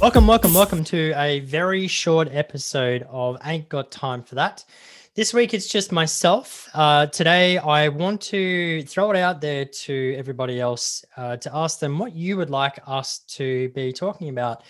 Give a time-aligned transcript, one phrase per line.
[0.00, 4.64] Welcome, welcome, welcome to a very short episode of Ain't Got Time for That.
[5.16, 6.68] This week it's just myself.
[6.72, 11.80] Uh, today I want to throw it out there to everybody else uh, to ask
[11.80, 14.62] them what you would like us to be talking about.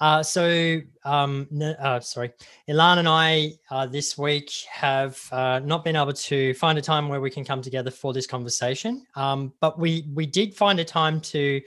[0.00, 1.48] Uh, so, um,
[1.80, 2.32] uh, sorry,
[2.68, 7.08] Ilan and I uh, this week have uh, not been able to find a time
[7.08, 10.84] where we can come together for this conversation, um, but we we did find a
[10.84, 11.62] time to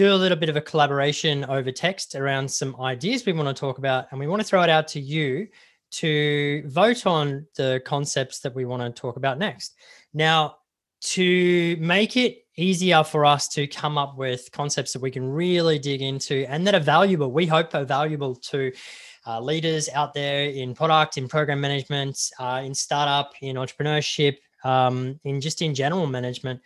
[0.00, 3.60] do a little bit of a collaboration over text around some ideas we want to
[3.60, 4.06] talk about.
[4.10, 5.46] And we want to throw it out to you
[5.90, 9.74] to vote on the concepts that we want to talk about next.
[10.14, 10.56] Now,
[11.02, 15.78] to make it easier for us to come up with concepts that we can really
[15.78, 18.72] dig into and that are valuable, we hope are valuable to
[19.26, 25.20] uh, leaders out there in product, in program management, uh, in startup, in entrepreneurship, um,
[25.24, 26.58] in just in general management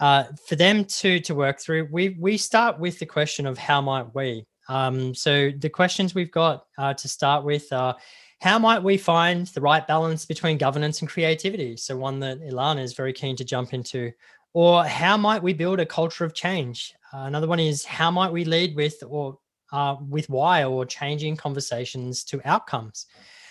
[0.00, 3.80] uh, for them to to work through, we we start with the question of how
[3.80, 4.44] might we.
[4.68, 7.96] Um, so the questions we've got uh, to start with are
[8.40, 11.76] how might we find the right balance between governance and creativity?
[11.76, 14.12] So one that Ilana is very keen to jump into.
[14.52, 16.94] Or how might we build a culture of change?
[17.12, 19.38] Uh, another one is how might we lead with or
[19.72, 23.06] uh, with why or changing conversations to outcomes.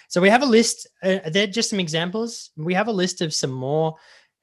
[0.08, 0.88] So we have a list.
[1.04, 2.52] Uh, they're just some examples.
[2.58, 3.96] We have a list of some more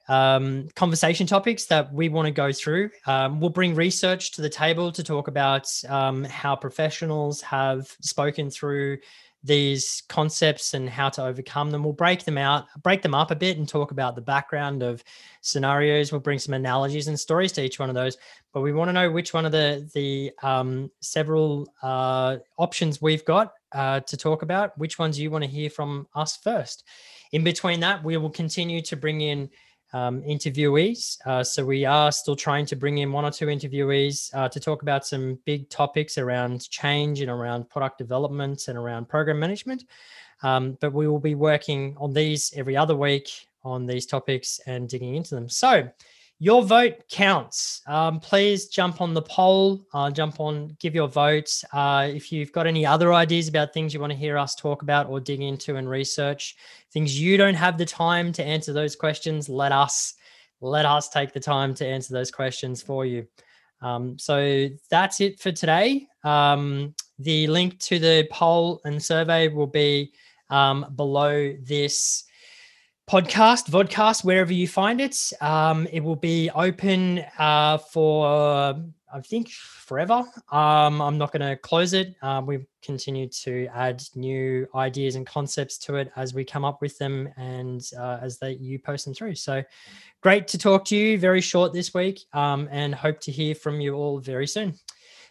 [0.08, 2.91] um, conversation topics that we want to go through.
[3.06, 8.50] Um, we'll bring research to the table to talk about um, how professionals have spoken
[8.50, 8.98] through
[9.44, 11.83] these concepts and how to overcome them.
[11.83, 15.03] We'll break them out, break them up a bit, and talk about the background of
[15.41, 16.12] scenarios.
[16.12, 18.16] We'll bring some analogies and stories to each one of those.
[18.53, 23.25] But we want to know which one of the the um, several uh, options we've
[23.25, 24.77] got uh, to talk about.
[24.78, 26.84] Which ones you want to hear from us first.
[27.33, 29.50] In between that, we will continue to bring in
[29.92, 31.18] um, interviewees.
[31.26, 34.60] Uh, so we are still trying to bring in one or two interviewees uh, to
[34.60, 39.84] talk about some big topics around change and around product development and around program management.
[40.42, 43.28] Um, but we will be working on these every other week
[43.64, 45.48] on these topics and digging into them.
[45.48, 45.88] So
[46.42, 47.82] your vote counts.
[47.86, 51.64] Um, please jump on the poll, uh, jump on, give your votes.
[51.72, 54.82] Uh, if you've got any other ideas about things you want to hear us talk
[54.82, 56.56] about or dig into and research,
[56.91, 60.14] things you don't have the time to answer those questions, let us
[60.60, 63.25] let us take the time to answer those questions for you.
[63.81, 66.08] Um, so that's it for today.
[66.25, 70.12] Um, the link to the poll and survey will be
[70.50, 72.25] um, below this
[73.12, 75.34] podcast, vodcast, wherever you find it.
[75.43, 78.75] Um, it will be open uh, for,
[79.12, 80.25] I think, forever.
[80.50, 82.15] Um, I'm not going to close it.
[82.23, 86.81] Uh, we continue to add new ideas and concepts to it as we come up
[86.81, 89.34] with them and uh, as they you post them through.
[89.34, 89.62] So
[90.23, 91.19] great to talk to you.
[91.19, 94.73] Very short this week, um, and hope to hear from you all very soon.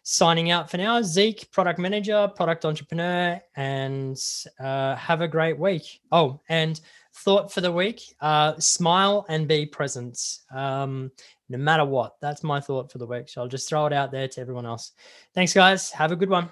[0.04, 4.20] Signing out for now, Zeke, product manager, product entrepreneur, and
[4.60, 6.02] uh, have a great week.
[6.12, 6.80] Oh, and
[7.16, 10.20] thought for the week uh, smile and be present
[10.54, 11.12] um,
[11.50, 12.14] no matter what.
[12.22, 14.66] That's my thought for the week so i'll just throw it out there to everyone
[14.66, 14.92] else.
[15.34, 15.92] Thanks guys.
[15.92, 16.52] Have a good one